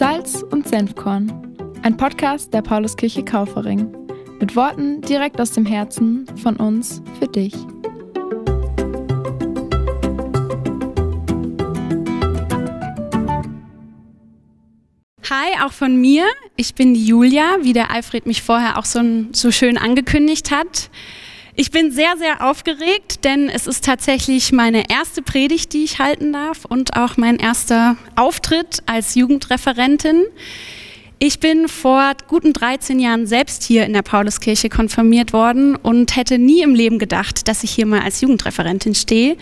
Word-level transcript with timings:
Salz 0.00 0.42
und 0.50 0.66
Senfkorn. 0.66 1.30
Ein 1.82 1.94
Podcast 1.94 2.54
der 2.54 2.62
Pauluskirche 2.62 3.22
Kaufering. 3.22 3.94
Mit 4.40 4.56
Worten 4.56 5.02
direkt 5.02 5.38
aus 5.38 5.52
dem 5.52 5.66
Herzen 5.66 6.24
von 6.38 6.56
uns 6.56 7.02
für 7.18 7.28
dich. 7.28 7.52
Hi, 15.28 15.62
auch 15.62 15.72
von 15.72 16.00
mir. 16.00 16.24
Ich 16.56 16.74
bin 16.74 16.94
die 16.94 17.04
Julia, 17.04 17.58
wie 17.60 17.74
der 17.74 17.90
Alfred 17.90 18.24
mich 18.24 18.40
vorher 18.40 18.78
auch 18.78 18.86
so, 18.86 19.00
so 19.32 19.50
schön 19.50 19.76
angekündigt 19.76 20.50
hat. 20.50 20.88
Ich 21.60 21.70
bin 21.70 21.90
sehr, 21.92 22.16
sehr 22.16 22.42
aufgeregt, 22.42 23.22
denn 23.22 23.50
es 23.50 23.66
ist 23.66 23.84
tatsächlich 23.84 24.50
meine 24.50 24.88
erste 24.88 25.20
Predigt, 25.20 25.74
die 25.74 25.84
ich 25.84 25.98
halten 25.98 26.32
darf 26.32 26.64
und 26.64 26.96
auch 26.96 27.18
mein 27.18 27.36
erster 27.36 27.98
Auftritt 28.16 28.82
als 28.86 29.14
Jugendreferentin. 29.14 30.22
Ich 31.18 31.38
bin 31.38 31.68
vor 31.68 32.12
guten 32.28 32.54
13 32.54 32.98
Jahren 32.98 33.26
selbst 33.26 33.62
hier 33.62 33.84
in 33.84 33.92
der 33.92 34.00
Pauluskirche 34.00 34.70
konfirmiert 34.70 35.34
worden 35.34 35.76
und 35.76 36.16
hätte 36.16 36.38
nie 36.38 36.62
im 36.62 36.74
Leben 36.74 36.98
gedacht, 36.98 37.46
dass 37.46 37.62
ich 37.62 37.72
hier 37.72 37.84
mal 37.84 38.00
als 38.00 38.22
Jugendreferentin 38.22 38.94
stehe. 38.94 39.36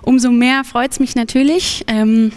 Umso 0.00 0.30
mehr 0.30 0.64
freut 0.64 0.92
es 0.92 1.00
mich 1.00 1.16
natürlich, 1.16 1.84
ähm, 1.86 2.32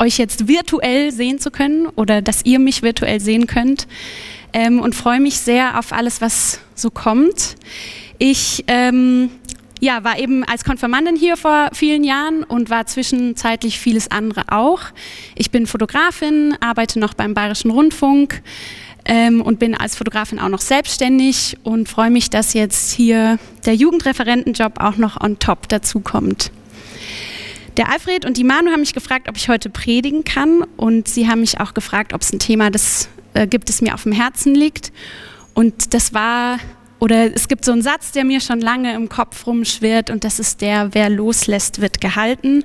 euch 0.00 0.18
jetzt 0.18 0.48
virtuell 0.48 1.12
sehen 1.12 1.38
zu 1.38 1.52
können 1.52 1.86
oder 1.86 2.20
dass 2.20 2.44
ihr 2.44 2.58
mich 2.58 2.82
virtuell 2.82 3.20
sehen 3.20 3.46
könnt 3.46 3.86
ähm, 4.52 4.80
und 4.80 4.96
freue 4.96 5.20
mich 5.20 5.38
sehr 5.38 5.78
auf 5.78 5.92
alles, 5.92 6.20
was 6.20 6.58
so 6.74 6.90
kommt. 6.90 7.54
Ich 8.24 8.62
ähm, 8.68 9.30
ja, 9.80 10.04
war 10.04 10.16
eben 10.16 10.44
als 10.44 10.62
Konfirmandin 10.62 11.16
hier 11.16 11.36
vor 11.36 11.70
vielen 11.72 12.04
Jahren 12.04 12.44
und 12.44 12.70
war 12.70 12.86
zwischenzeitlich 12.86 13.80
vieles 13.80 14.12
andere 14.12 14.44
auch. 14.52 14.78
Ich 15.34 15.50
bin 15.50 15.66
Fotografin, 15.66 16.56
arbeite 16.60 17.00
noch 17.00 17.14
beim 17.14 17.34
Bayerischen 17.34 17.72
Rundfunk 17.72 18.40
ähm, 19.06 19.42
und 19.42 19.58
bin 19.58 19.74
als 19.74 19.96
Fotografin 19.96 20.38
auch 20.38 20.50
noch 20.50 20.60
selbstständig 20.60 21.56
und 21.64 21.88
freue 21.88 22.10
mich, 22.10 22.30
dass 22.30 22.54
jetzt 22.54 22.92
hier 22.92 23.40
der 23.66 23.74
Jugendreferentenjob 23.74 24.78
auch 24.78 24.98
noch 24.98 25.20
on 25.20 25.40
top 25.40 25.68
dazu 25.68 25.98
kommt. 25.98 26.52
Der 27.76 27.90
Alfred 27.90 28.24
und 28.24 28.36
die 28.36 28.44
Manu 28.44 28.70
haben 28.70 28.82
mich 28.82 28.94
gefragt, 28.94 29.28
ob 29.28 29.36
ich 29.36 29.48
heute 29.48 29.68
predigen 29.68 30.22
kann 30.22 30.62
und 30.76 31.08
sie 31.08 31.26
haben 31.26 31.40
mich 31.40 31.58
auch 31.58 31.74
gefragt, 31.74 32.12
ob 32.12 32.20
es 32.20 32.32
ein 32.32 32.38
Thema 32.38 32.70
das, 32.70 33.08
äh, 33.34 33.48
gibt, 33.48 33.68
das 33.68 33.82
mir 33.82 33.94
auf 33.94 34.04
dem 34.04 34.12
Herzen 34.12 34.54
liegt. 34.54 34.92
Und 35.54 35.92
das 35.92 36.14
war 36.14 36.58
oder 37.02 37.34
es 37.34 37.48
gibt 37.48 37.64
so 37.64 37.72
einen 37.72 37.82
Satz, 37.82 38.12
der 38.12 38.24
mir 38.24 38.40
schon 38.40 38.60
lange 38.60 38.94
im 38.94 39.08
Kopf 39.08 39.44
rumschwirrt 39.48 40.08
und 40.08 40.22
das 40.22 40.38
ist 40.38 40.60
der, 40.60 40.94
wer 40.94 41.10
loslässt, 41.10 41.80
wird 41.80 42.00
gehalten. 42.00 42.62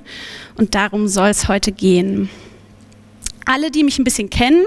Und 0.54 0.76
darum 0.76 1.08
soll 1.08 1.30
es 1.30 1.48
heute 1.48 1.72
gehen. 1.72 2.30
Alle, 3.46 3.72
die 3.72 3.82
mich 3.82 3.98
ein 3.98 4.04
bisschen 4.04 4.30
kennen, 4.30 4.62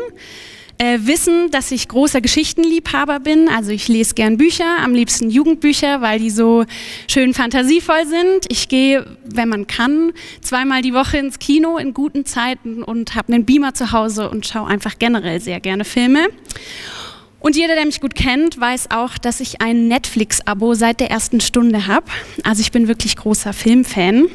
äh, 0.78 0.98
wissen, 1.04 1.52
dass 1.52 1.72
ich 1.72 1.88
großer 1.88 2.20
Geschichtenliebhaber 2.20 3.22
bin. 3.22 3.48
Also 3.48 3.72
ich 3.72 3.88
lese 3.88 4.14
gern 4.14 4.36
Bücher, 4.36 4.80
am 4.84 4.94
liebsten 4.94 5.30
Jugendbücher, 5.30 6.02
weil 6.02 6.20
die 6.20 6.32
so 6.32 6.66
schön 7.08 7.34
fantasievoll 7.34 8.06
sind. 8.08 8.48
Ich 8.50 8.68
gehe, 8.68 9.06
wenn 9.24 9.48
man 9.48 9.68
kann, 9.68 10.12
zweimal 10.42 10.82
die 10.82 10.94
Woche 10.94 11.18
ins 11.18 11.40
Kino 11.40 11.78
in 11.78 11.94
guten 11.94 12.26
Zeiten 12.26 12.84
und 12.84 13.16
habe 13.16 13.32
einen 13.32 13.46
Beamer 13.46 13.74
zu 13.74 13.94
Hause 13.94 14.30
und 14.30 14.46
schaue 14.46 14.68
einfach 14.68 15.00
generell 15.00 15.40
sehr 15.40 15.62
gerne 15.62 15.86
Filme. 15.86 16.28
Und 17.42 17.56
jeder, 17.56 17.74
der 17.74 17.86
mich 17.86 18.02
gut 18.02 18.14
kennt, 18.14 18.60
weiß 18.60 18.92
auch, 18.92 19.18
dass 19.18 19.40
ich 19.40 19.62
ein 19.62 19.88
Netflix-Abo 19.88 20.76
seit 20.76 21.00
der 21.00 21.10
ersten 21.10 21.42
Stunde 21.42 21.88
habe. 21.88 22.06
Also 22.44 22.62
ich 22.62 22.72
bin 22.72 22.88
wirklich 22.88 23.16
großer 23.16 23.52
Filmfan. 23.52 24.28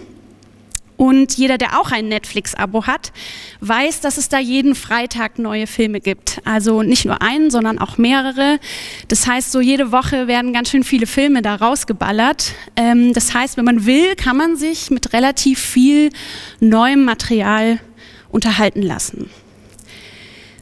Und 0.97 1.35
jeder, 1.37 1.57
der 1.57 1.79
auch 1.79 1.93
ein 1.93 2.09
Netflix-Abo 2.09 2.87
hat, 2.87 3.13
weiß, 3.61 4.01
dass 4.01 4.17
es 4.17 4.29
da 4.29 4.41
jeden 4.41 4.75
Freitag 4.75 5.39
neue 5.39 5.69
Filme 5.69 6.01
gibt. 6.01 6.41
Also 6.45 6.83
nicht 6.83 7.05
nur 7.05 7.23
einen, 7.23 7.51
sondern 7.51 7.79
auch 7.79 7.97
mehrere. 7.97 8.59
Das 9.07 9.27
heißt, 9.27 9.53
so 9.53 9.61
jede 9.61 9.93
Woche 9.93 10.27
werden 10.27 10.53
ganz 10.53 10.71
schön 10.71 10.83
viele 10.83 11.07
Filme 11.07 11.43
da 11.43 11.55
rausgeballert. 11.55 12.55
Ähm, 12.75 13.13
das 13.13 13.33
heißt, 13.35 13.57
wenn 13.57 13.67
man 13.67 13.87
will, 13.87 14.17
kann 14.17 14.37
man 14.37 14.57
sich 14.57 14.91
mit 14.91 15.13
relativ 15.13 15.61
viel 15.61 16.11
neuem 16.59 17.05
Material 17.05 17.79
unterhalten 18.31 18.83
lassen. 18.83 19.31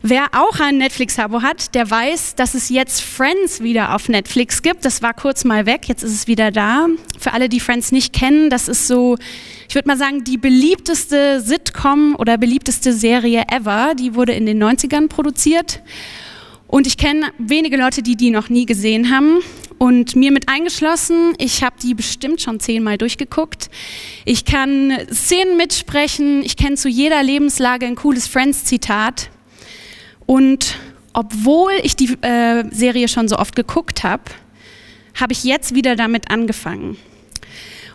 Wer 0.07 0.27
auch 0.33 0.61
ein 0.61 0.77
Netflix-Abo 0.77 1.41
hat, 1.41 1.75
der 1.75 1.91
weiß, 1.91 2.35
dass 2.35 2.53
es 2.53 2.69
jetzt 2.69 3.01
Friends 3.01 3.63
wieder 3.63 3.95
auf 3.95 4.11
Netflix 4.11 4.61
gibt. 4.61 4.85
Das 4.85 5.01
war 5.01 5.15
kurz 5.15 5.45
mal 5.45 5.65
weg, 5.65 5.89
jetzt 5.89 6.03
ist 6.03 6.13
es 6.13 6.27
wieder 6.27 6.51
da. 6.51 6.89
Für 7.19 7.33
alle, 7.33 7.49
die 7.49 7.59
Friends 7.59 7.91
nicht 7.91 8.13
kennen, 8.13 8.51
das 8.51 8.69
ist 8.69 8.87
so, 8.87 9.17
ich 9.67 9.75
würde 9.75 9.89
mal 9.89 9.97
sagen, 9.97 10.23
die 10.23 10.37
beliebteste 10.37 11.41
Sitcom 11.41 12.17
oder 12.19 12.37
beliebteste 12.37 12.93
Serie 12.93 13.45
ever. 13.51 13.95
Die 13.99 14.15
wurde 14.15 14.35
in 14.35 14.45
den 14.45 14.63
90ern 14.63 15.09
produziert. 15.09 15.81
Und 16.67 16.87
ich 16.87 16.99
kenne 16.99 17.31
wenige 17.39 17.79
Leute, 17.79 18.03
die 18.03 18.17
die 18.17 18.29
noch 18.29 18.51
nie 18.51 18.67
gesehen 18.67 19.11
haben. 19.11 19.39
Und 19.79 20.17
mir 20.17 20.33
mit 20.33 20.51
eingeschlossen, 20.51 21.33
ich 21.39 21.65
habe 21.65 21.77
die 21.83 21.95
bestimmt 21.95 22.43
schon 22.43 22.61
zehnmal 22.61 22.99
durchgeguckt. 22.99 23.71
Ich 24.27 24.45
kann 24.45 24.93
Szenen 25.11 25.57
mitsprechen, 25.57 26.43
ich 26.43 26.59
kenne 26.59 26.77
zu 26.77 26.91
jeder 26.91 27.23
Lebenslage 27.23 27.87
ein 27.87 27.95
cooles 27.95 28.29
Friends-Zitat. 28.29 29.31
Und 30.27 30.77
obwohl 31.13 31.73
ich 31.83 31.97
die 31.97 32.17
äh, 32.23 32.65
Serie 32.71 33.09
schon 33.09 33.29
so 33.29 33.37
oft 33.37 33.55
geguckt 33.55 34.03
habe, 34.03 34.25
habe 35.15 35.33
ich 35.33 35.45
jetzt 35.45 35.75
wieder 35.75 35.97
damit 35.97 36.31
angefangen. 36.31 36.97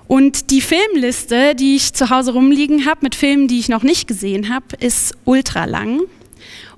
Und 0.07 0.49
die 0.49 0.61
Filmliste, 0.61 1.53
die 1.53 1.75
ich 1.75 1.93
zu 1.93 2.09
Hause 2.09 2.33
rumliegen 2.33 2.85
habe 2.85 3.01
mit 3.03 3.13
Filmen, 3.13 3.47
die 3.47 3.59
ich 3.59 3.69
noch 3.69 3.83
nicht 3.83 4.07
gesehen 4.07 4.53
habe, 4.53 4.75
ist 4.79 5.13
ultra 5.25 5.65
lang. 5.65 6.01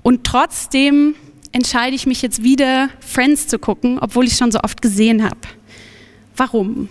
Und 0.02 0.24
trotzdem 0.24 1.14
entscheide 1.52 1.94
ich 1.94 2.06
mich 2.06 2.20
jetzt 2.22 2.42
wieder, 2.42 2.90
Friends 3.00 3.46
zu 3.46 3.58
gucken, 3.58 3.98
obwohl 3.98 4.26
ich 4.26 4.36
schon 4.36 4.52
so 4.52 4.60
oft 4.60 4.82
gesehen 4.82 5.22
habe. 5.22 5.38
Warum? 6.36 6.88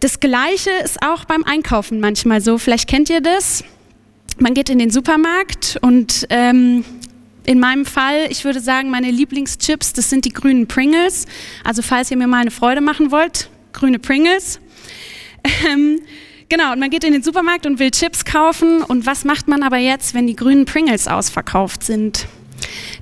Das 0.00 0.20
Gleiche 0.20 0.70
ist 0.84 1.02
auch 1.02 1.24
beim 1.24 1.44
Einkaufen 1.44 2.00
manchmal 2.00 2.40
so. 2.40 2.58
Vielleicht 2.58 2.88
kennt 2.88 3.10
ihr 3.10 3.20
das 3.20 3.62
man 4.38 4.54
geht 4.54 4.68
in 4.68 4.78
den 4.78 4.90
Supermarkt 4.90 5.78
und 5.80 6.26
ähm, 6.30 6.84
in 7.46 7.60
meinem 7.60 7.84
Fall, 7.84 8.26
ich 8.30 8.44
würde 8.44 8.60
sagen, 8.60 8.90
meine 8.90 9.10
Lieblingschips, 9.10 9.92
das 9.92 10.08
sind 10.10 10.24
die 10.24 10.30
grünen 10.30 10.66
Pringles. 10.66 11.26
Also 11.62 11.82
falls 11.82 12.10
ihr 12.10 12.16
mir 12.16 12.26
mal 12.26 12.40
eine 12.40 12.50
Freude 12.50 12.80
machen 12.80 13.10
wollt, 13.10 13.50
grüne 13.72 13.98
Pringles. 13.98 14.60
Ähm, 15.70 16.00
genau, 16.48 16.72
und 16.72 16.78
man 16.78 16.88
geht 16.88 17.04
in 17.04 17.12
den 17.12 17.22
Supermarkt 17.22 17.66
und 17.66 17.78
will 17.78 17.90
Chips 17.90 18.24
kaufen. 18.24 18.82
Und 18.82 19.04
was 19.04 19.24
macht 19.24 19.46
man 19.46 19.62
aber 19.62 19.76
jetzt, 19.76 20.14
wenn 20.14 20.26
die 20.26 20.36
grünen 20.36 20.64
Pringles 20.64 21.06
ausverkauft 21.06 21.84
sind? 21.84 22.26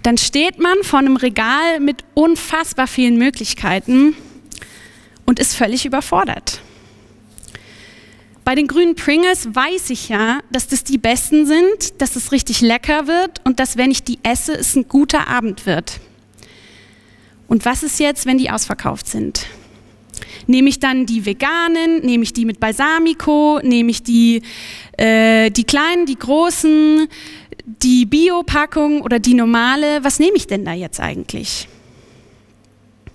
Dann 0.02 0.18
steht 0.18 0.58
man 0.58 0.82
vor 0.82 0.98
einem 0.98 1.16
Regal 1.16 1.78
mit 1.78 2.04
unfassbar 2.14 2.88
vielen 2.88 3.16
Möglichkeiten 3.16 4.16
und 5.24 5.38
ist 5.38 5.54
völlig 5.54 5.86
überfordert. 5.86 6.61
Bei 8.44 8.56
den 8.56 8.66
grünen 8.66 8.96
Pringles 8.96 9.54
weiß 9.54 9.90
ich 9.90 10.08
ja, 10.08 10.40
dass 10.50 10.66
das 10.66 10.82
die 10.82 10.98
besten 10.98 11.46
sind, 11.46 12.00
dass 12.00 12.16
es 12.16 12.32
richtig 12.32 12.60
lecker 12.60 13.06
wird 13.06 13.40
und 13.44 13.60
dass, 13.60 13.76
wenn 13.76 13.90
ich 13.90 14.02
die 14.02 14.18
esse, 14.24 14.54
es 14.54 14.74
ein 14.74 14.88
guter 14.88 15.28
Abend 15.28 15.64
wird. 15.64 16.00
Und 17.46 17.64
was 17.64 17.82
ist 17.82 18.00
jetzt, 18.00 18.26
wenn 18.26 18.38
die 18.38 18.50
ausverkauft 18.50 19.06
sind? 19.06 19.46
Nehme 20.48 20.68
ich 20.68 20.80
dann 20.80 21.06
die 21.06 21.24
veganen, 21.24 22.00
nehme 22.00 22.24
ich 22.24 22.32
die 22.32 22.44
mit 22.44 22.58
Balsamico, 22.58 23.60
nehme 23.62 23.90
ich 23.90 24.02
die, 24.02 24.42
äh, 24.96 25.50
die 25.50 25.64
kleinen, 25.64 26.06
die 26.06 26.18
großen, 26.18 27.06
die 27.64 28.06
Bio-Packung 28.06 29.02
oder 29.02 29.20
die 29.20 29.34
normale? 29.34 30.02
Was 30.02 30.18
nehme 30.18 30.36
ich 30.36 30.48
denn 30.48 30.64
da 30.64 30.72
jetzt 30.72 30.98
eigentlich? 30.98 31.68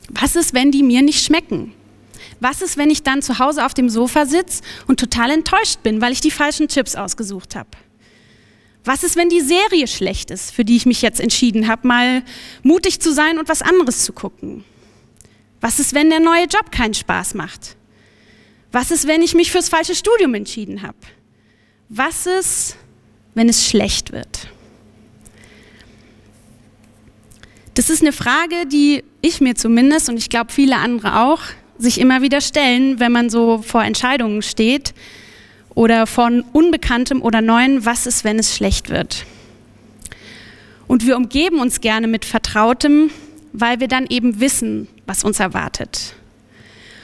Was 0.09 0.37
ist, 0.37 0.53
wenn 0.53 0.71
die 0.71 0.83
mir 0.83 1.01
nicht 1.01 1.25
schmecken? 1.25 1.73
Was 2.39 2.61
ist, 2.61 2.77
wenn 2.77 2.89
ich 2.89 3.03
dann 3.03 3.21
zu 3.21 3.39
Hause 3.39 3.65
auf 3.65 3.73
dem 3.73 3.89
Sofa 3.89 4.25
sitze 4.25 4.61
und 4.87 4.99
total 4.99 5.31
enttäuscht 5.31 5.81
bin, 5.83 6.01
weil 6.01 6.13
ich 6.13 6.21
die 6.21 6.31
falschen 6.31 6.67
Chips 6.67 6.95
ausgesucht 6.95 7.55
habe? 7.55 7.69
Was 8.85 9.03
ist, 9.03 9.15
wenn 9.15 9.29
die 9.29 9.41
Serie 9.41 9.87
schlecht 9.87 10.31
ist, 10.31 10.51
für 10.51 10.63
die 10.63 10.77
ich 10.77 10.85
mich 10.85 11.01
jetzt 11.01 11.19
entschieden 11.19 11.67
habe, 11.67 11.87
mal 11.87 12.23
mutig 12.63 13.01
zu 13.01 13.11
sein 13.11 13.37
und 13.37 13.49
was 13.49 13.61
anderes 13.61 14.05
zu 14.05 14.13
gucken? 14.13 14.63
Was 15.59 15.79
ist, 15.79 15.93
wenn 15.93 16.09
der 16.09 16.19
neue 16.19 16.45
Job 16.45 16.71
keinen 16.71 16.93
Spaß 16.93 17.33
macht? 17.33 17.75
Was 18.71 18.91
ist, 18.91 19.07
wenn 19.07 19.21
ich 19.21 19.33
mich 19.33 19.51
fürs 19.51 19.69
falsche 19.69 19.95
Studium 19.95 20.35
entschieden 20.35 20.83
habe? 20.83 20.97
Was 21.89 22.27
ist, 22.27 22.77
wenn 23.33 23.49
es 23.49 23.67
schlecht 23.67 24.11
wird? 24.11 24.47
Das 27.73 27.89
ist 27.89 28.01
eine 28.01 28.13
Frage, 28.13 28.65
die 28.65 29.03
ich 29.21 29.41
mir 29.41 29.55
zumindest 29.55 30.09
und 30.09 30.17
ich 30.17 30.29
glaube 30.29 30.51
viele 30.51 30.77
andere 30.77 31.21
auch 31.21 31.41
sich 31.79 31.99
immer 31.99 32.21
wieder 32.21 32.41
stellen, 32.41 32.99
wenn 32.99 33.11
man 33.11 33.29
so 33.29 33.59
vor 33.59 33.83
Entscheidungen 33.83 34.41
steht 34.41 34.93
oder 35.75 36.07
von 36.07 36.41
Unbekanntem 36.53 37.21
oder 37.21 37.41
Neuen, 37.41 37.85
was 37.85 38.07
ist, 38.07 38.23
wenn 38.23 38.39
es 38.39 38.55
schlecht 38.55 38.89
wird. 38.89 39.25
Und 40.87 41.05
wir 41.05 41.17
umgeben 41.17 41.59
uns 41.59 41.81
gerne 41.81 42.07
mit 42.07 42.25
Vertrautem, 42.25 43.11
weil 43.53 43.79
wir 43.79 43.87
dann 43.87 44.07
eben 44.07 44.39
wissen, 44.39 44.87
was 45.05 45.23
uns 45.23 45.39
erwartet. 45.39 46.15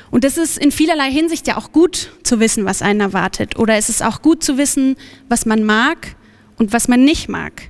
Und 0.10 0.24
es 0.26 0.38
ist 0.38 0.58
in 0.58 0.72
vielerlei 0.72 1.12
Hinsicht 1.12 1.48
ja 1.48 1.58
auch 1.58 1.72
gut 1.72 2.12
zu 2.24 2.40
wissen, 2.40 2.66
was 2.66 2.82
einen 2.82 3.00
erwartet. 3.00 3.58
Oder 3.58 3.76
es 3.78 3.90
ist 3.90 4.04
auch 4.04 4.22
gut 4.22 4.44
zu 4.44 4.58
wissen, 4.58 4.96
was 5.28 5.46
man 5.46 5.64
mag 5.64 6.16
und 6.58 6.72
was 6.72 6.88
man 6.88 7.04
nicht 7.04 7.30
mag. 7.30 7.64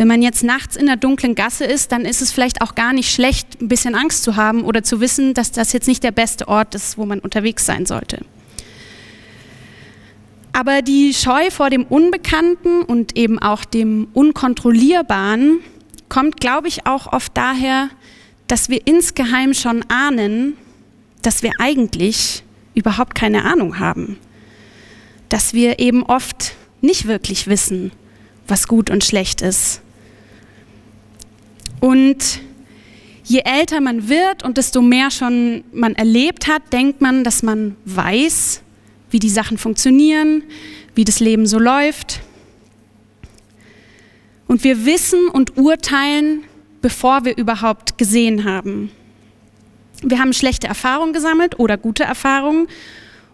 Wenn 0.00 0.08
man 0.08 0.22
jetzt 0.22 0.42
nachts 0.42 0.76
in 0.76 0.86
der 0.86 0.96
dunklen 0.96 1.34
Gasse 1.34 1.66
ist, 1.66 1.92
dann 1.92 2.06
ist 2.06 2.22
es 2.22 2.32
vielleicht 2.32 2.62
auch 2.62 2.74
gar 2.74 2.94
nicht 2.94 3.10
schlecht, 3.10 3.60
ein 3.60 3.68
bisschen 3.68 3.94
Angst 3.94 4.22
zu 4.22 4.34
haben 4.34 4.64
oder 4.64 4.82
zu 4.82 5.02
wissen, 5.02 5.34
dass 5.34 5.52
das 5.52 5.74
jetzt 5.74 5.86
nicht 5.86 6.02
der 6.02 6.10
beste 6.10 6.48
Ort 6.48 6.74
ist, 6.74 6.96
wo 6.96 7.04
man 7.04 7.18
unterwegs 7.18 7.66
sein 7.66 7.84
sollte. 7.84 8.24
Aber 10.54 10.80
die 10.80 11.12
Scheu 11.12 11.50
vor 11.50 11.68
dem 11.68 11.84
Unbekannten 11.84 12.80
und 12.80 13.14
eben 13.14 13.38
auch 13.38 13.62
dem 13.66 14.08
Unkontrollierbaren 14.14 15.58
kommt, 16.08 16.40
glaube 16.40 16.68
ich, 16.68 16.86
auch 16.86 17.12
oft 17.12 17.36
daher, 17.36 17.90
dass 18.46 18.70
wir 18.70 18.86
insgeheim 18.86 19.52
schon 19.52 19.84
ahnen, 19.90 20.56
dass 21.20 21.42
wir 21.42 21.52
eigentlich 21.58 22.42
überhaupt 22.72 23.14
keine 23.14 23.44
Ahnung 23.44 23.78
haben. 23.78 24.18
Dass 25.28 25.52
wir 25.52 25.78
eben 25.78 26.04
oft 26.04 26.54
nicht 26.80 27.06
wirklich 27.06 27.48
wissen, 27.48 27.92
was 28.48 28.66
gut 28.66 28.88
und 28.88 29.04
schlecht 29.04 29.42
ist. 29.42 29.82
Und 31.80 32.40
je 33.24 33.42
älter 33.44 33.80
man 33.80 34.08
wird 34.08 34.42
und 34.42 34.58
desto 34.58 34.82
mehr 34.82 35.10
schon 35.10 35.64
man 35.72 35.94
erlebt 35.94 36.46
hat, 36.46 36.72
denkt 36.72 37.00
man, 37.00 37.24
dass 37.24 37.42
man 37.42 37.76
weiß, 37.84 38.62
wie 39.10 39.18
die 39.18 39.30
Sachen 39.30 39.58
funktionieren, 39.58 40.44
wie 40.94 41.04
das 41.04 41.20
Leben 41.20 41.46
so 41.46 41.58
läuft. 41.58 42.20
Und 44.46 44.64
wir 44.64 44.84
wissen 44.84 45.28
und 45.28 45.56
urteilen, 45.56 46.44
bevor 46.82 47.24
wir 47.24 47.36
überhaupt 47.36 47.98
gesehen 47.98 48.44
haben. 48.44 48.90
Wir 50.02 50.18
haben 50.18 50.32
schlechte 50.32 50.66
Erfahrungen 50.66 51.12
gesammelt 51.12 51.58
oder 51.58 51.76
gute 51.76 52.04
Erfahrungen 52.04 52.68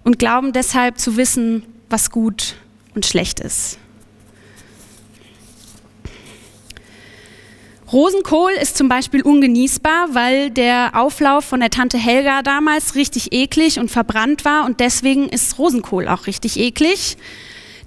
und 0.04 0.18
glauben 0.18 0.52
deshalb 0.52 0.98
zu 0.98 1.16
wissen, 1.16 1.62
was 1.88 2.10
gut 2.10 2.56
und 2.94 3.06
schlecht 3.06 3.40
ist. 3.40 3.78
Rosenkohl 7.92 8.50
ist 8.60 8.76
zum 8.76 8.88
Beispiel 8.88 9.22
ungenießbar, 9.22 10.08
weil 10.12 10.50
der 10.50 10.90
Auflauf 10.94 11.44
von 11.44 11.60
der 11.60 11.70
Tante 11.70 11.96
Helga 11.98 12.42
damals 12.42 12.96
richtig 12.96 13.32
eklig 13.32 13.78
und 13.78 13.90
verbrannt 13.90 14.44
war 14.44 14.64
und 14.64 14.80
deswegen 14.80 15.28
ist 15.28 15.56
Rosenkohl 15.58 16.08
auch 16.08 16.26
richtig 16.26 16.58
eklig. 16.58 17.16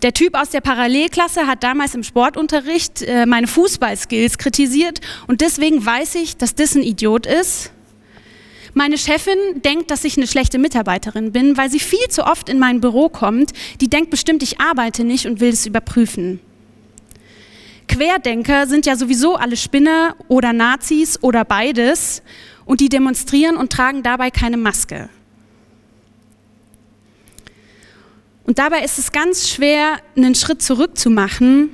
Der 0.01 0.13
Typ 0.13 0.35
aus 0.35 0.51
der 0.51 0.61
Parallelklasse 0.61 1.47
hat 1.47 1.63
damals 1.63 1.95
im 1.95 2.03
Sportunterricht 2.03 3.01
äh, 3.01 3.25
meine 3.25 3.47
Fußballskills 3.47 4.37
kritisiert 4.37 5.01
und 5.27 5.41
deswegen 5.41 5.85
weiß 5.85 6.15
ich, 6.15 6.37
dass 6.37 6.55
das 6.55 6.75
ein 6.75 6.83
Idiot 6.83 7.25
ist. 7.25 7.71
Meine 8.73 8.97
Chefin 8.97 9.37
denkt, 9.65 9.91
dass 9.91 10.05
ich 10.05 10.15
eine 10.15 10.27
schlechte 10.27 10.59
Mitarbeiterin 10.59 11.33
bin, 11.33 11.57
weil 11.57 11.69
sie 11.69 11.79
viel 11.79 12.07
zu 12.09 12.23
oft 12.23 12.47
in 12.47 12.59
mein 12.59 12.79
Büro 12.79 13.09
kommt. 13.09 13.51
Die 13.81 13.89
denkt 13.89 14.11
bestimmt, 14.11 14.43
ich 14.43 14.61
arbeite 14.61 15.03
nicht 15.03 15.25
und 15.25 15.41
will 15.41 15.49
es 15.49 15.65
überprüfen. 15.65 16.39
Querdenker 17.89 18.67
sind 18.67 18.85
ja 18.85 18.95
sowieso 18.95 19.35
alle 19.35 19.57
Spinner 19.57 20.15
oder 20.27 20.53
Nazis 20.53 21.21
oder 21.21 21.43
beides 21.43 22.21
und 22.65 22.81
die 22.81 22.87
demonstrieren 22.87 23.57
und 23.57 23.71
tragen 23.73 24.03
dabei 24.03 24.29
keine 24.29 24.57
Maske. 24.57 25.09
Und 28.45 28.59
dabei 28.59 28.83
ist 28.83 28.99
es 28.99 29.11
ganz 29.11 29.49
schwer, 29.49 29.97
einen 30.15 30.35
Schritt 30.35 30.61
zurück 30.61 30.97
zu 30.97 31.09
machen 31.09 31.69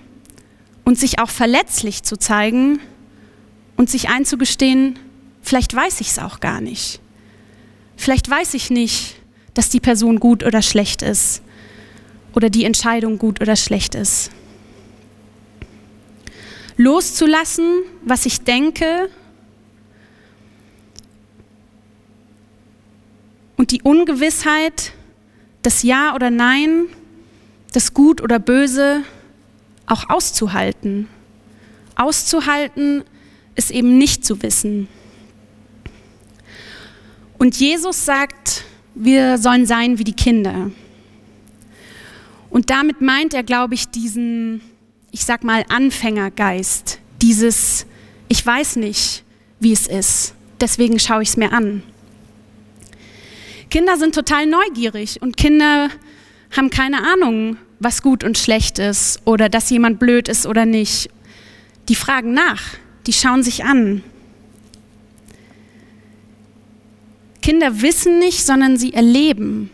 und 0.86 0.98
sich 0.98 1.20
auch 1.20 1.30
verletzlich 1.30 2.04
zu 2.04 2.18
zeigen 2.18 2.80
und 3.76 3.90
sich 3.90 4.10
einzugestehen, 4.10 4.98
vielleicht 5.42 5.76
weiß 5.76 6.00
ich 6.00 6.08
es 6.08 6.20
auch 6.20 6.40
gar 6.40 6.62
nicht. 6.62 7.02
Vielleicht 7.98 8.30
weiß 8.30 8.54
ich 8.54 8.70
nicht, 8.70 9.18
dass 9.54 9.70
die 9.70 9.80
Person 9.80 10.20
gut 10.20 10.44
oder 10.44 10.62
schlecht 10.62 11.02
ist 11.02 11.42
oder 12.34 12.50
die 12.50 12.64
Entscheidung 12.64 13.18
gut 13.18 13.42
oder 13.42 13.56
schlecht 13.58 13.96
ist 13.96 14.32
loszulassen, 16.78 17.84
was 18.04 18.26
ich 18.26 18.42
denke 18.42 19.10
und 23.58 23.72
die 23.72 23.82
Ungewissheit, 23.82 24.94
das 25.62 25.84
Ja 25.84 26.14
oder 26.16 26.30
Nein, 26.30 26.88
das 27.74 27.94
Gut 27.94 28.22
oder 28.22 28.40
Böse 28.40 29.04
auch 29.86 30.10
auszuhalten. 30.10 31.08
Auszuhalten 31.96 33.04
ist 33.56 33.72
eben 33.72 33.98
nicht 33.98 34.26
zu 34.26 34.42
wissen. 34.42 34.88
Und 37.38 37.58
Jesus 37.58 38.06
sagt, 38.06 38.66
wir 38.96 39.38
sollen 39.38 39.66
sein 39.66 39.98
wie 39.98 40.04
die 40.04 40.14
Kinder. 40.14 40.72
Und 42.50 42.70
damit 42.70 43.02
meint 43.02 43.34
er, 43.34 43.44
glaube 43.44 43.74
ich, 43.74 43.90
diesen 43.90 44.62
ich 45.16 45.24
sag 45.24 45.46
mal, 45.46 45.64
Anfängergeist, 45.70 47.00
dieses, 47.22 47.86
ich 48.28 48.46
weiß 48.46 48.76
nicht, 48.76 49.24
wie 49.62 49.72
es 49.72 49.88
ist, 49.88 50.34
deswegen 50.60 51.00
schaue 51.00 51.24
ich 51.24 51.30
es 51.30 51.38
mir 51.38 51.54
an. 51.54 51.84
Kinder 53.70 53.96
sind 53.96 54.14
total 54.14 54.46
neugierig 54.46 55.22
und 55.22 55.38
Kinder 55.38 55.88
haben 56.52 56.70
keine 56.70 56.98
Ahnung, 57.14 57.56
was 57.80 58.02
gut 58.02 58.26
und 58.26 58.38
schlecht 58.38 58.78
ist 58.78 59.22
oder 59.24 59.48
dass 59.48 59.70
jemand 59.70 60.00
blöd 60.00 60.28
ist 60.28 60.46
oder 60.48 60.66
nicht. 60.66 61.10
Die 61.88 61.96
fragen 61.96 62.34
nach, 62.34 62.62
die 63.08 63.14
schauen 63.14 63.42
sich 63.42 63.64
an. 63.64 64.04
Kinder 67.42 67.82
wissen 67.82 68.20
nicht, 68.20 68.46
sondern 68.46 68.76
sie 68.76 68.92
erleben. 68.92 69.70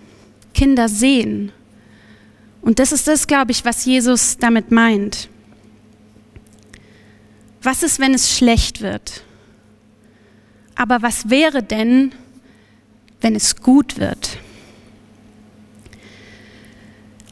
Kinder 0.53 0.88
sehen. 0.88 1.51
Und 2.61 2.77
das 2.77 2.91
ist 2.91 3.07
das, 3.07 3.25
glaube 3.25 3.49
ich, 3.51 3.65
was 3.65 3.85
Jesus 3.85 4.38
damit 4.38 4.69
meint. 4.69 5.30
Was 7.61 7.83
ist, 7.83 7.99
wenn 7.99 8.13
es 8.13 8.35
schlecht 8.35 8.81
wird? 8.81 9.23
Aber 10.75 11.01
was 11.01 11.29
wäre 11.29 11.61
denn, 11.61 12.11
wenn 13.21 13.35
es 13.35 13.55
gut 13.57 13.99
wird? 13.99 14.37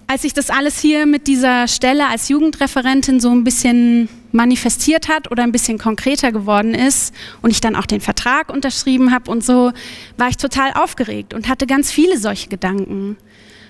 Als 0.05 0.23
sich 0.23 0.33
das 0.33 0.49
alles 0.49 0.79
hier 0.79 1.05
mit 1.05 1.27
dieser 1.27 1.67
Stelle 1.67 2.07
als 2.07 2.29
Jugendreferentin 2.29 3.19
so 3.19 3.29
ein 3.31 3.43
bisschen 3.43 4.09
manifestiert 4.31 5.07
hat 5.07 5.31
oder 5.31 5.43
ein 5.43 5.51
bisschen 5.51 5.77
konkreter 5.77 6.31
geworden 6.31 6.73
ist 6.73 7.13
und 7.41 7.51
ich 7.51 7.61
dann 7.61 7.75
auch 7.75 7.85
den 7.85 8.01
Vertrag 8.01 8.49
unterschrieben 8.51 9.11
habe 9.11 9.29
und 9.31 9.43
so, 9.43 9.71
war 10.17 10.29
ich 10.29 10.37
total 10.37 10.73
aufgeregt 10.73 11.33
und 11.33 11.47
hatte 11.47 11.65
ganz 11.65 11.91
viele 11.91 12.17
solche 12.17 12.49
Gedanken. 12.49 13.17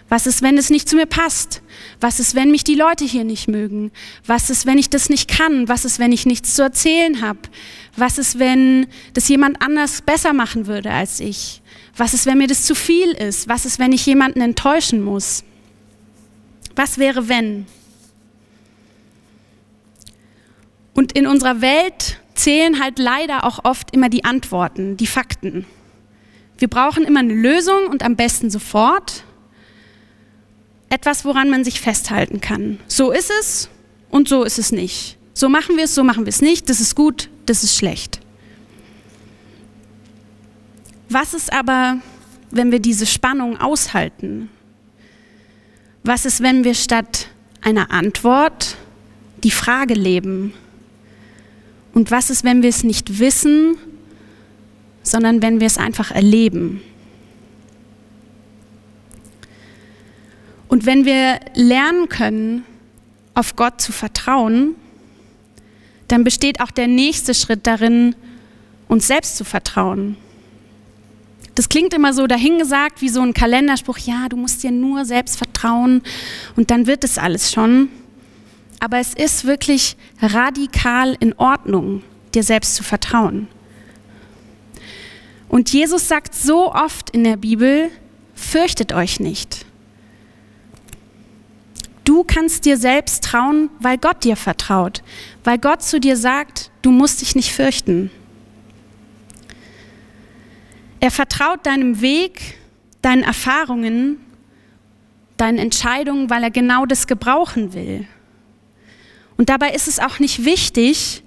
Was 0.09 0.25
ist, 0.25 0.41
wenn 0.41 0.57
es 0.57 0.71
nicht 0.71 0.89
zu 0.89 0.95
mir 0.95 1.05
passt? 1.05 1.61
Was 2.01 2.19
ist, 2.19 2.33
wenn 2.33 2.49
mich 2.49 2.63
die 2.63 2.75
Leute 2.75 3.05
hier 3.05 3.23
nicht 3.23 3.47
mögen? 3.47 3.91
Was 4.25 4.49
ist, 4.49 4.65
wenn 4.65 4.79
ich 4.79 4.89
das 4.89 5.07
nicht 5.09 5.29
kann? 5.29 5.69
Was 5.69 5.85
ist, 5.85 5.99
wenn 5.99 6.11
ich 6.11 6.25
nichts 6.25 6.55
zu 6.55 6.63
erzählen 6.63 7.21
habe? 7.21 7.39
Was 7.95 8.17
ist, 8.17 8.39
wenn 8.39 8.87
das 9.13 9.27
jemand 9.29 9.61
anders 9.61 10.01
besser 10.01 10.33
machen 10.33 10.65
würde 10.65 10.91
als 10.91 11.19
ich? 11.19 11.61
Was 11.95 12.15
ist, 12.15 12.25
wenn 12.25 12.39
mir 12.39 12.47
das 12.47 12.63
zu 12.63 12.73
viel 12.73 13.11
ist? 13.11 13.47
Was 13.47 13.65
ist, 13.65 13.77
wenn 13.77 13.91
ich 13.91 14.05
jemanden 14.05 14.41
enttäuschen 14.41 15.03
muss? 15.03 15.43
Was 16.75 16.97
wäre, 16.97 17.29
wenn? 17.29 17.67
Und 20.95 21.11
in 21.11 21.27
unserer 21.27 21.61
Welt 21.61 22.19
zählen 22.33 22.81
halt 22.81 22.97
leider 22.97 23.43
auch 23.43 23.63
oft 23.63 23.93
immer 23.93 24.09
die 24.09 24.25
Antworten, 24.25 24.97
die 24.97 25.07
Fakten. 25.07 25.65
Wir 26.57 26.67
brauchen 26.67 27.03
immer 27.03 27.19
eine 27.19 27.33
Lösung 27.33 27.87
und 27.87 28.01
am 28.01 28.15
besten 28.15 28.49
sofort 28.49 29.23
etwas, 30.89 31.25
woran 31.25 31.49
man 31.49 31.63
sich 31.63 31.81
festhalten 31.81 32.41
kann. 32.41 32.79
So 32.87 33.11
ist 33.11 33.31
es 33.39 33.69
und 34.09 34.27
so 34.27 34.43
ist 34.43 34.59
es 34.59 34.71
nicht. 34.71 35.17
So 35.33 35.49
machen 35.49 35.77
wir 35.77 35.85
es, 35.85 35.95
so 35.95 36.03
machen 36.03 36.25
wir 36.25 36.29
es 36.29 36.41
nicht. 36.41 36.69
Das 36.69 36.81
ist 36.81 36.95
gut, 36.95 37.29
das 37.45 37.63
ist 37.63 37.75
schlecht. 37.75 38.19
Was 41.09 41.33
ist 41.33 41.51
aber, 41.53 41.97
wenn 42.51 42.71
wir 42.71 42.79
diese 42.79 43.05
Spannung 43.05 43.59
aushalten? 43.59 44.49
Was 46.03 46.25
ist, 46.25 46.41
wenn 46.41 46.63
wir 46.63 46.73
statt 46.73 47.27
einer 47.61 47.91
Antwort 47.91 48.77
die 49.43 49.51
Frage 49.51 49.93
leben? 49.93 50.53
Und 51.93 52.11
was 52.11 52.29
ist, 52.29 52.43
wenn 52.43 52.61
wir 52.61 52.69
es 52.69 52.83
nicht 52.83 53.19
wissen, 53.19 53.77
sondern 55.01 55.41
wenn 55.41 55.59
wir 55.59 55.67
es 55.67 55.77
einfach 55.77 56.11
erleben? 56.11 56.81
Und 60.69 60.85
wenn 60.85 61.03
wir 61.03 61.39
lernen 61.55 62.07
können, 62.07 62.63
auf 63.33 63.55
Gott 63.55 63.81
zu 63.81 63.91
vertrauen, 63.91 64.75
dann 66.07 66.23
besteht 66.23 66.61
auch 66.61 66.71
der 66.71 66.87
nächste 66.87 67.33
Schritt 67.33 67.67
darin, 67.67 68.15
uns 68.87 69.07
selbst 69.07 69.35
zu 69.35 69.43
vertrauen. 69.43 70.15
Das 71.55 71.69
klingt 71.69 71.93
immer 71.93 72.13
so 72.13 72.27
dahingesagt 72.27 73.01
wie 73.01 73.09
so 73.09 73.21
ein 73.21 73.33
Kalenderspruch, 73.33 73.97
ja, 73.97 74.29
du 74.29 74.37
musst 74.37 74.63
dir 74.63 74.71
nur 74.71 75.05
selbst 75.05 75.37
vertrauen 75.37 76.03
und 76.55 76.71
dann 76.71 76.87
wird 76.87 77.03
es 77.03 77.17
alles 77.17 77.51
schon. 77.51 77.89
Aber 78.79 78.99
es 78.99 79.13
ist 79.13 79.45
wirklich 79.45 79.97
radikal 80.21 81.17
in 81.19 81.33
Ordnung, 81.33 82.03
dir 82.33 82.43
selbst 82.43 82.75
zu 82.75 82.83
vertrauen. 82.83 83.47
Und 85.49 85.73
Jesus 85.73 86.07
sagt 86.07 86.35
so 86.35 86.71
oft 86.71 87.09
in 87.09 87.23
der 87.23 87.37
Bibel, 87.37 87.89
fürchtet 88.35 88.93
euch 88.93 89.19
nicht. 89.19 89.65
Du 92.09 92.23
kannst 92.23 92.65
dir 92.65 92.75
selbst 92.75 93.23
trauen, 93.23 93.69
weil 93.79 93.99
Gott 93.99 94.23
dir 94.23 94.35
vertraut, 94.35 95.03
weil 95.43 95.59
Gott 95.59 95.83
zu 95.83 95.99
dir 95.99 96.17
sagt, 96.17 96.71
du 96.81 96.89
musst 96.89 97.21
dich 97.21 97.35
nicht 97.35 97.53
fürchten. 97.53 98.09
Er 100.99 101.11
vertraut 101.11 101.67
deinem 101.67 102.01
Weg, 102.01 102.57
deinen 103.03 103.21
Erfahrungen, 103.21 104.17
deinen 105.37 105.59
Entscheidungen, 105.59 106.31
weil 106.31 106.41
er 106.41 106.49
genau 106.49 106.87
das 106.87 107.05
gebrauchen 107.05 107.75
will. 107.75 108.07
Und 109.37 109.49
dabei 109.49 109.69
ist 109.75 109.87
es 109.87 109.99
auch 109.99 110.17
nicht 110.17 110.43
wichtig, 110.45 111.21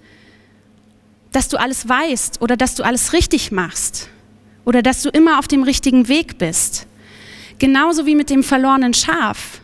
dass 1.30 1.48
du 1.48 1.58
alles 1.58 1.88
weißt 1.88 2.42
oder 2.42 2.56
dass 2.56 2.74
du 2.74 2.82
alles 2.82 3.12
richtig 3.12 3.52
machst 3.52 4.10
oder 4.64 4.82
dass 4.82 5.02
du 5.02 5.10
immer 5.10 5.38
auf 5.38 5.46
dem 5.46 5.62
richtigen 5.62 6.08
Weg 6.08 6.38
bist. 6.38 6.88
Genauso 7.60 8.04
wie 8.04 8.16
mit 8.16 8.30
dem 8.30 8.42
verlorenen 8.42 8.94
Schaf. 8.94 9.61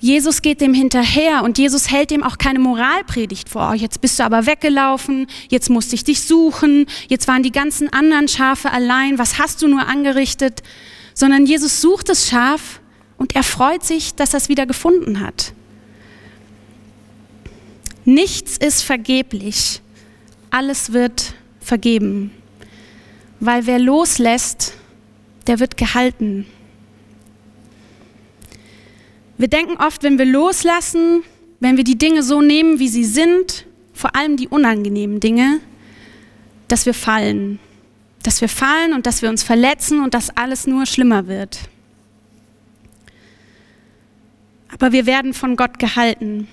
Jesus 0.00 0.40
geht 0.40 0.62
dem 0.62 0.72
hinterher 0.72 1.44
und 1.44 1.58
Jesus 1.58 1.90
hält 1.90 2.10
dem 2.10 2.22
auch 2.22 2.38
keine 2.38 2.58
Moralpredigt 2.58 3.50
vor. 3.50 3.70
Oh, 3.70 3.74
jetzt 3.74 4.00
bist 4.00 4.18
du 4.18 4.24
aber 4.24 4.46
weggelaufen, 4.46 5.26
jetzt 5.50 5.68
musste 5.68 5.94
ich 5.94 6.04
dich 6.04 6.22
suchen, 6.22 6.86
jetzt 7.08 7.28
waren 7.28 7.42
die 7.42 7.52
ganzen 7.52 7.92
anderen 7.92 8.26
Schafe 8.26 8.72
allein, 8.72 9.18
was 9.18 9.38
hast 9.38 9.60
du 9.60 9.68
nur 9.68 9.86
angerichtet? 9.86 10.62
Sondern 11.12 11.44
Jesus 11.44 11.82
sucht 11.82 12.08
das 12.08 12.28
Schaf 12.28 12.80
und 13.18 13.36
er 13.36 13.42
freut 13.42 13.84
sich, 13.84 14.14
dass 14.14 14.32
er 14.32 14.38
es 14.38 14.48
wieder 14.48 14.64
gefunden 14.64 15.20
hat. 15.20 15.52
Nichts 18.06 18.56
ist 18.56 18.82
vergeblich, 18.82 19.82
alles 20.50 20.94
wird 20.94 21.34
vergeben, 21.60 22.30
weil 23.38 23.66
wer 23.66 23.78
loslässt, 23.78 24.72
der 25.46 25.60
wird 25.60 25.76
gehalten. 25.76 26.46
Wir 29.40 29.48
denken 29.48 29.78
oft, 29.78 30.02
wenn 30.02 30.18
wir 30.18 30.26
loslassen, 30.26 31.22
wenn 31.60 31.78
wir 31.78 31.84
die 31.84 31.96
Dinge 31.96 32.22
so 32.22 32.42
nehmen, 32.42 32.78
wie 32.78 32.88
sie 32.88 33.06
sind, 33.06 33.64
vor 33.94 34.14
allem 34.14 34.36
die 34.36 34.48
unangenehmen 34.48 35.18
Dinge, 35.18 35.60
dass 36.68 36.84
wir 36.84 36.92
fallen. 36.92 37.58
Dass 38.22 38.42
wir 38.42 38.50
fallen 38.50 38.92
und 38.92 39.06
dass 39.06 39.22
wir 39.22 39.30
uns 39.30 39.42
verletzen 39.42 40.04
und 40.04 40.12
dass 40.12 40.28
alles 40.36 40.66
nur 40.66 40.84
schlimmer 40.84 41.26
wird. 41.26 41.60
Aber 44.74 44.92
wir 44.92 45.06
werden 45.06 45.32
von 45.32 45.56
Gott 45.56 45.78
gehalten. 45.78 46.46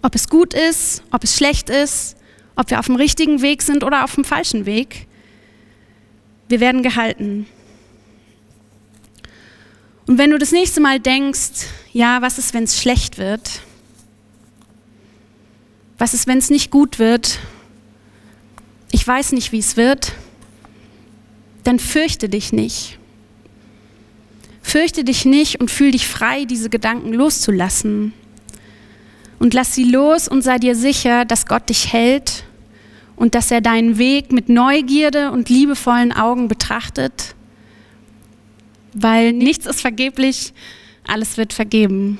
Ob 0.00 0.14
es 0.14 0.30
gut 0.30 0.54
ist, 0.54 1.02
ob 1.10 1.24
es 1.24 1.36
schlecht 1.36 1.68
ist, 1.68 2.16
ob 2.56 2.70
wir 2.70 2.78
auf 2.78 2.86
dem 2.86 2.96
richtigen 2.96 3.42
Weg 3.42 3.60
sind 3.60 3.84
oder 3.84 4.04
auf 4.04 4.14
dem 4.14 4.24
falschen 4.24 4.64
Weg, 4.64 5.06
wir 6.48 6.60
werden 6.60 6.82
gehalten. 6.82 7.46
Und 10.06 10.18
wenn 10.18 10.30
du 10.30 10.38
das 10.38 10.52
nächste 10.52 10.80
Mal 10.80 10.98
denkst, 10.98 11.66
ja, 11.92 12.22
was 12.22 12.38
ist, 12.38 12.54
wenn 12.54 12.64
es 12.64 12.80
schlecht 12.80 13.18
wird? 13.18 13.60
Was 15.98 16.14
ist, 16.14 16.26
wenn 16.26 16.38
es 16.38 16.50
nicht 16.50 16.70
gut 16.70 16.98
wird? 16.98 17.38
Ich 18.90 19.06
weiß 19.06 19.32
nicht, 19.32 19.52
wie 19.52 19.58
es 19.58 19.76
wird. 19.76 20.12
Dann 21.62 21.78
fürchte 21.78 22.28
dich 22.28 22.52
nicht. 22.52 22.98
Fürchte 24.62 25.04
dich 25.04 25.24
nicht 25.24 25.60
und 25.60 25.70
fühl 25.70 25.92
dich 25.92 26.06
frei, 26.06 26.44
diese 26.44 26.70
Gedanken 26.70 27.12
loszulassen. 27.12 28.12
Und 29.38 29.54
lass 29.54 29.74
sie 29.74 29.84
los 29.84 30.28
und 30.28 30.42
sei 30.42 30.58
dir 30.58 30.74
sicher, 30.74 31.24
dass 31.24 31.46
Gott 31.46 31.68
dich 31.68 31.92
hält 31.92 32.44
und 33.14 33.34
dass 33.34 33.50
er 33.50 33.60
deinen 33.60 33.98
Weg 33.98 34.32
mit 34.32 34.48
Neugierde 34.48 35.30
und 35.30 35.48
liebevollen 35.48 36.12
Augen 36.12 36.48
betrachtet 36.48 37.34
weil 38.94 39.32
nichts 39.32 39.66
ist 39.66 39.80
vergeblich, 39.80 40.52
alles 41.06 41.36
wird 41.36 41.52
vergeben. 41.52 42.18